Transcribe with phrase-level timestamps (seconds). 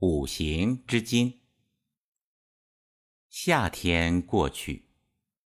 [0.00, 1.40] 五行之金。
[3.28, 4.90] 夏天过去，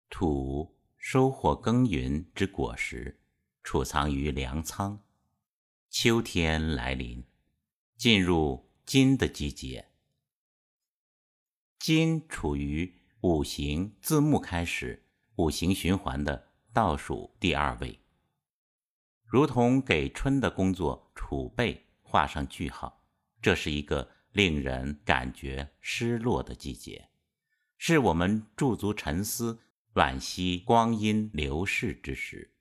[0.10, 3.22] 土收获耕耘之果实，
[3.64, 5.02] 储藏于粮仓。
[5.90, 7.24] 秋天来临，
[7.96, 9.88] 进入金的季节。
[11.80, 15.06] 金处于五行自木开始
[15.38, 18.02] 五行循环的倒数第二位，
[19.24, 23.06] 如同给春的工作储备画上句号。
[23.42, 24.12] 这是一个。
[24.32, 27.10] 令人感觉失落的季节，
[27.78, 29.60] 是我们驻足沉思、
[29.96, 32.54] 惋惜光阴流逝之时。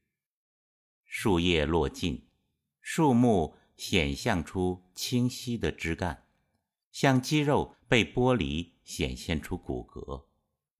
[1.05, 2.29] 树叶落尽，
[2.81, 6.27] 树木显现出清晰的枝干，
[6.91, 10.27] 像肌肉被剥离，显现出骨骼，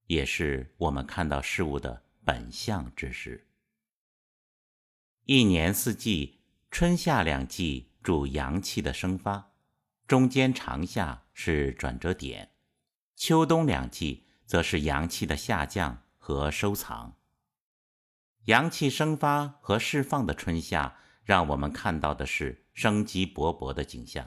[0.07, 3.49] 也是我们看到事物的本相之时。
[5.25, 9.50] 一年四季，春夏两季主阳气的生发。
[10.11, 12.51] 中间长夏是转折点，
[13.15, 17.15] 秋冬两季则是阳气的下降和收藏。
[18.47, 24.27] 阳气生发和释放的春夏，让我们看到的是生机勃勃的景象；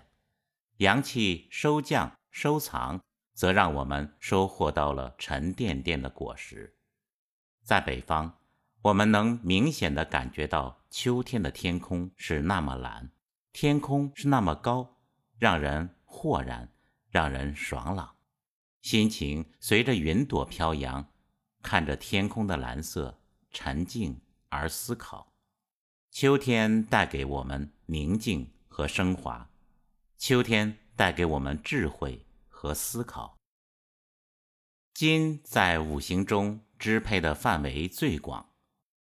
[0.78, 3.02] 阳气收降收藏，
[3.34, 6.78] 则让我们收获到了沉甸甸的果实。
[7.62, 8.38] 在北方，
[8.84, 13.12] 我们能明显的感觉到秋天的天空是那么蓝，
[13.52, 14.92] 天空是那么高。
[15.38, 16.72] 让人豁然，
[17.10, 18.16] 让人爽朗，
[18.82, 21.06] 心情随着云朵飘扬，
[21.62, 23.20] 看着天空的蓝色，
[23.52, 25.34] 沉静而思考。
[26.12, 29.50] 秋天带给我们宁静和升华，
[30.18, 33.38] 秋天带给我们智慧和思考。
[34.94, 38.52] 金在五行中支配的范围最广，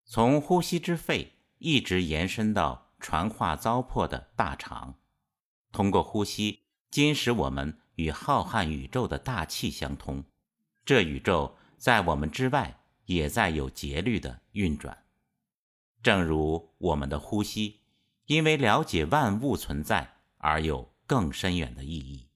[0.06, 4.96] 从呼吸之肺一直延伸到传话糟粕的大肠。
[5.72, 10.24] 通过呼吸，金使我们与浩瀚宇宙的大气相通。
[10.86, 15.06] 这宇宙在我们之外，也在有节律的运转。
[16.02, 17.82] 正如我们的呼吸，
[18.26, 22.28] 因为了解万物存在而有更深远的意义。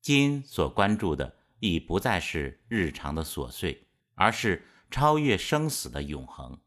[0.00, 6.58] 金所关注的已不再是日常的琐碎，而是超越生死的永恒。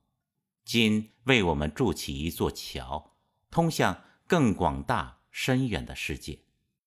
[0.64, 3.16] 金为我们筑起一座桥，
[3.50, 5.20] 通向更广大。
[5.36, 6.44] 深远的世界，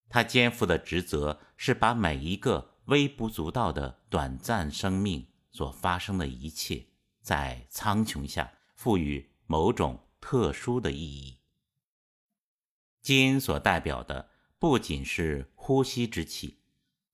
[0.09, 6.87] 他肩负的职责是把每一个微不足道的短暂生命所发生的一切，
[7.21, 11.39] 在苍穹下赋予某种特殊的意义。
[13.03, 14.31] 金所代表的
[14.61, 16.61] 不仅是呼吸之气，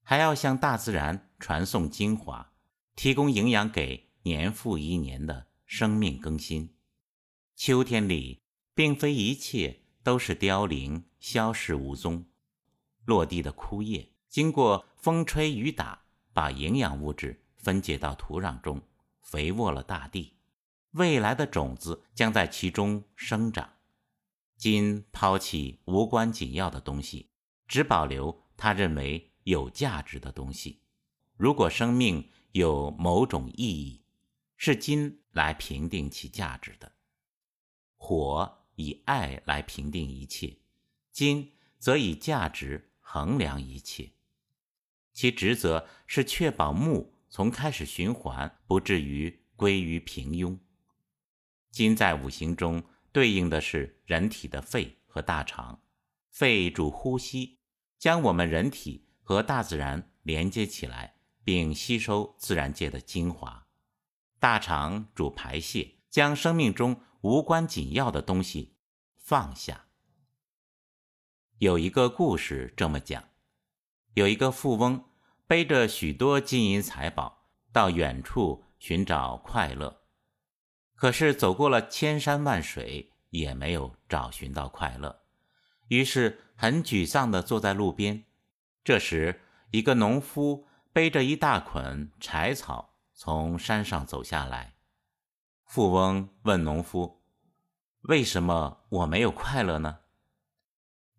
[0.02, 2.52] 还要向大自然传送精华，
[2.94, 6.74] 提供营养给年复一年的生命更新。
[7.56, 8.42] 秋天里，
[8.74, 9.78] 并非一切。
[10.04, 12.26] 都是凋零、消逝无踪，
[13.04, 16.02] 落地的枯叶经过风吹雨打，
[16.32, 18.82] 把营养物质分解到土壤中，
[19.20, 20.34] 肥沃了大地。
[20.90, 23.72] 未来的种子将在其中生长。
[24.56, 27.30] 今抛弃无关紧要的东西，
[27.68, 30.80] 只保留他认为有价值的东西。
[31.36, 34.02] 如果生命有某种意义，
[34.56, 36.90] 是金来评定其价值的。
[37.96, 38.58] 火。
[38.76, 40.56] 以爱来评定一切，
[41.12, 44.12] 金则以价值衡量一切。
[45.12, 50.58] 其职责是确保木从开始循环，不至于归于平庸。
[51.70, 55.82] 金在五行中对应的是人体的肺和大肠，
[56.30, 57.58] 肺主呼吸，
[57.98, 63.68] 将我们人体和大自然连接起来，并吸收自然界的精华；
[64.40, 67.00] 大肠主排泄，将生命中。
[67.22, 68.74] 无关紧要的东西
[69.16, 69.86] 放下。
[71.62, 73.22] 有一个故事这么讲：
[74.14, 75.04] 有一个富翁
[75.46, 80.00] 背着许多金银财宝到远处寻找快乐，
[80.96, 85.20] 可是走过了千山万水也没有找寻到快乐，
[85.86, 88.24] 于是很沮丧地坐在路边。
[88.82, 89.40] 这时，
[89.70, 94.74] 一个农夫背着一大捆柴草从山上走下来。
[95.64, 97.22] 富翁问农夫
[98.10, 100.00] ：“为什么我没有快乐呢？”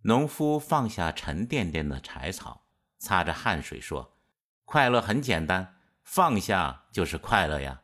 [0.03, 2.65] 农夫放下沉甸甸的柴草，
[2.97, 4.17] 擦着汗水说
[4.65, 7.81] ：“快乐很简单，放下就是快乐呀。”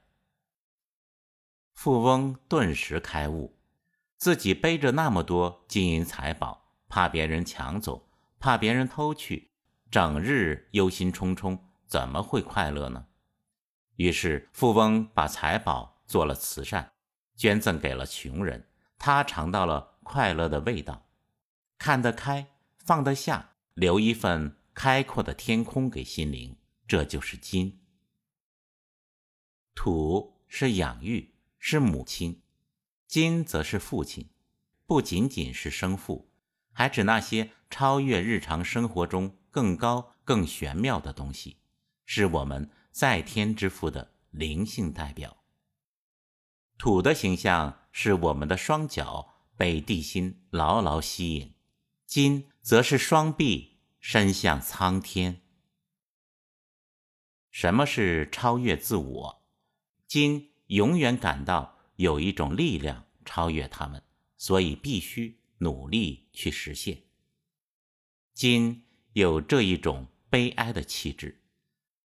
[1.75, 3.57] 富翁顿时开悟，
[4.17, 9.51] 自己背着那么多金银财宝，怕别人抢走，怕别人偷去，
[9.91, 13.07] 整日忧心忡忡，怎么会快乐呢？
[13.95, 15.97] 于是，富翁把财宝。
[16.09, 16.91] 做了慈善，
[17.35, 18.67] 捐赠给了穷人，
[18.97, 21.05] 他尝到了快乐的味道，
[21.79, 27.79] 看得开，放得下，留一份开阔的天空给心灵，这就是金。
[29.73, 32.41] 土是养育，是母亲；
[33.07, 34.29] 金则是父亲，
[34.85, 36.29] 不仅仅是生父，
[36.73, 41.57] 还指那些超越日常生活中更高、更玄妙的东西，
[42.05, 45.37] 是我们在天之父的灵性代表。
[46.77, 51.53] 土的形象是我们的双脚被地心牢牢吸引，
[52.09, 55.41] 金则是双臂伸向苍天。
[57.51, 59.45] 什么是超越自我？
[60.07, 64.01] 金永远感到有一种力量超越他们，
[64.37, 67.03] 所以必须努力去实现。
[68.33, 71.43] 金有这一种悲哀的气质，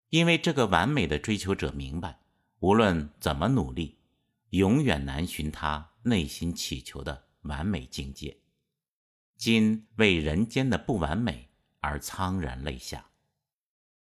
[0.09, 2.19] 因为这个完美的追求者明白，
[2.59, 3.99] 无论怎么努力。
[4.49, 8.42] 永远难寻他内心祈求的完美境界。
[9.43, 11.49] 今为人间的不完美
[11.81, 13.09] 而苍然泪下。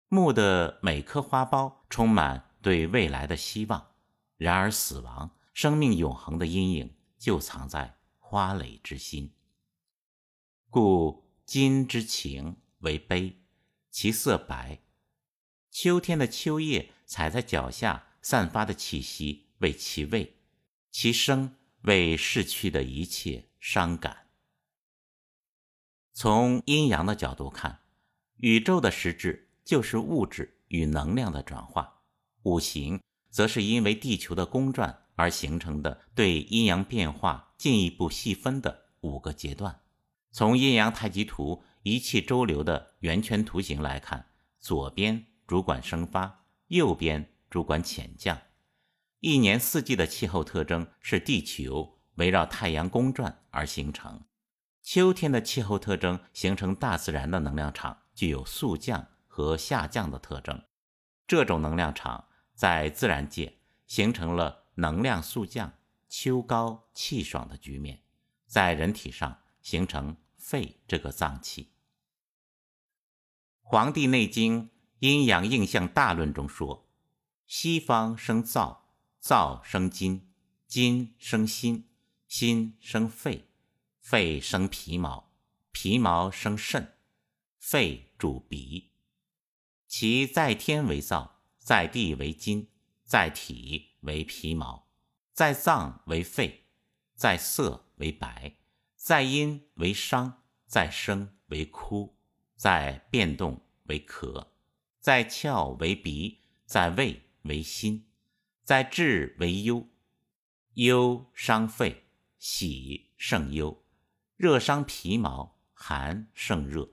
[0.08, 3.92] 木的每颗花苞充满对未来的希望，
[4.36, 9.32] 然而死亡、生命永恒的阴影就藏在花蕾之心。
[10.70, 13.36] 故金之情为悲，
[13.92, 14.80] 其色白。
[15.70, 20.34] 秋天的秋叶踩在脚下散发的气息为其味。
[20.90, 24.24] 其声为逝去的一切伤感。
[26.20, 27.78] 从阴阳的角度看，
[28.38, 32.00] 宇宙的实质就是物质与能量的转化，
[32.42, 33.00] 五行
[33.30, 39.80] 则是因为地球的公转而形成的，对阴阳变化进一步细分的五个阶段。
[40.32, 44.26] 从阴阳太极图一气周流的圆圈图形来看，
[44.58, 48.36] 左边主管生发，右边主管潜降。
[49.20, 54.20] 一年四季的气候特征是地球围绕太阳公转而形成。
[54.90, 60.62] 秋天的气候特征形成大自然的能量场，具有速降和下降的特征。
[61.26, 62.24] 这种能量场
[62.54, 65.74] 在自然界形成了能量速降、
[66.08, 68.00] 秋高气爽的局面，
[68.46, 71.64] 在人体上形成肺这个脏器。
[73.60, 74.62] 《黄帝内经·
[75.00, 76.88] 阴阳应象大论》中说
[77.46, 78.78] ：“西方生燥。”
[79.22, 80.32] 燥生金，
[80.66, 81.90] 金生心，
[82.26, 83.47] 心生肺，
[84.10, 85.34] 肺生皮毛，
[85.70, 86.94] 皮毛生肾，
[87.58, 88.92] 肺主鼻。
[89.86, 92.70] 其在天为燥，在地为金，
[93.04, 94.88] 在体为皮毛，
[95.34, 96.64] 在脏为肺，
[97.16, 98.56] 在色为白，
[98.96, 102.16] 在阴为伤，在声为哭，
[102.56, 104.48] 在变动为咳，
[104.98, 108.06] 在窍为鼻，在胃为心。
[108.64, 109.86] 在志为忧，
[110.76, 112.04] 忧伤肺，
[112.38, 113.84] 喜胜忧；
[114.38, 116.92] 热伤皮毛，寒胜热；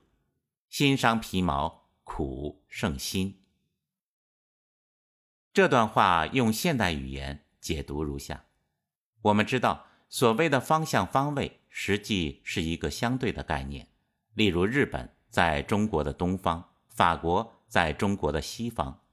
[0.68, 3.40] 心伤皮毛，苦胜心。
[5.52, 8.46] 这段话用现代语言解读如下：
[9.22, 13.86] 我们知道，所谓的方向方位，实际是一个相对的概念。
[14.34, 19.04] 例如，日本在中国的东方，法国在中国的西方。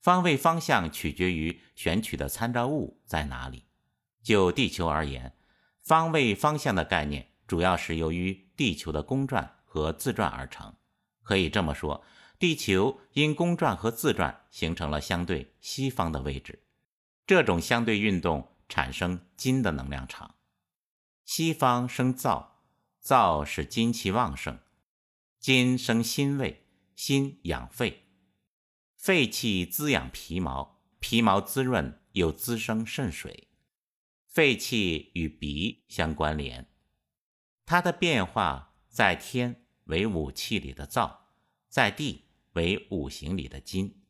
[0.00, 3.64] 方位方向取决于选取的参照物在哪里。
[4.22, 5.36] 就地球而言，
[5.82, 10.74] 方位方向的概念主要是由于地球的公转和自转而成。
[11.22, 12.04] 可以这么说，
[12.38, 16.64] 地球因公转和自转形成了相对西方的位置。
[17.26, 20.34] 这种相对运动产生金的能量场。
[21.24, 22.48] 西方生燥，
[23.02, 24.58] 燥是金气旺盛，
[25.38, 28.02] 金生心胃，心养肺。
[28.94, 33.48] 肺气滋养皮毛，皮毛滋润又滋生肾水。
[34.28, 36.66] 肺气与鼻相关联，
[37.66, 41.10] 它的变化在天为五气里的燥，
[41.68, 44.02] 在地为五行里的金，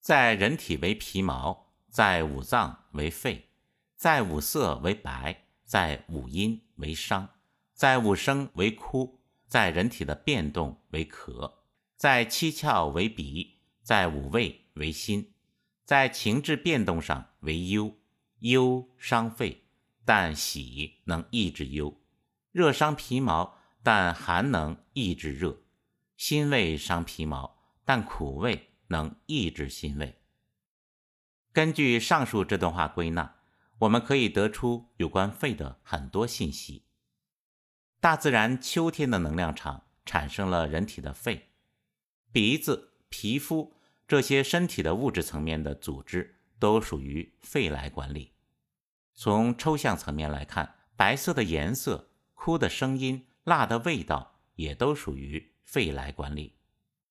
[0.00, 3.50] 在人体为皮毛，在五脏为肺，
[3.96, 7.28] 在五色为白，在五音为伤，
[7.72, 11.52] 在五声为哭，在人体的变动为咳，
[11.96, 13.58] 在七窍为鼻。
[13.84, 15.34] 在五味为心，
[15.84, 17.92] 在情志变动上为忧，
[18.38, 19.64] 忧伤肺，
[20.04, 21.92] 但喜能抑制忧；
[22.52, 25.62] 热伤皮毛，但寒能抑制热；
[26.16, 30.20] 辛味伤皮毛，但苦味能抑制辛味。
[31.52, 33.34] 根据上述这段话归纳，
[33.80, 36.84] 我们可以得出有关肺的很多信息。
[37.98, 41.50] 大自然秋天的能量场产生了人体的肺，
[42.30, 42.90] 鼻子。
[43.14, 43.74] 皮肤
[44.08, 48.32] 这些身体的物质层面的组织都属于肺来管理。
[49.12, 52.11] 从抽象层面来看，白色的颜色、
[52.44, 56.56] 哭的声音、辣的味道也都属于肺来管理。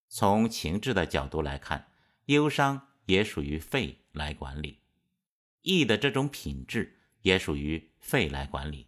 [0.10, 1.90] 从情志的角度来看，
[2.26, 4.80] 忧伤也属于肺来管理。
[5.62, 8.88] 意的这种品质也属于肺来管理。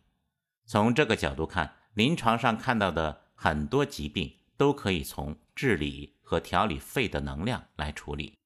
[0.66, 8.38] 从这个角度看，临床上看到的很多疾病都可以从治理和调理肺的能量来处理。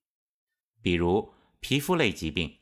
[0.83, 2.59] 比如皮肤类疾病，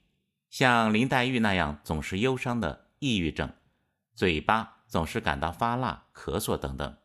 [0.49, 3.53] 像林黛玉那样总是忧伤的抑郁症，
[4.13, 6.97] 嘴巴总是感到发辣、咳嗽等等。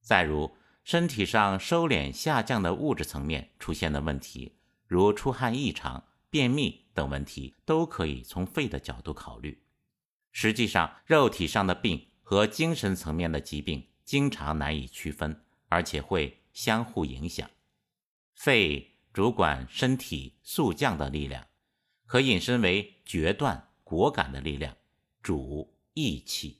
[0.00, 9.66] 再如，身体上收敛下降的物质层面出现的问题，如出汗异常、便秘等问题，都可以从肺的角度考虑。
[10.32, 17.50] 实际上，肉体上的病和精神层面的疾病经常难以区分，而且会相互影响。
[18.34, 21.48] 肺主管身体速降的力量，
[22.06, 24.74] 可引申为决断、果敢的力量，
[25.20, 26.57] 主义气。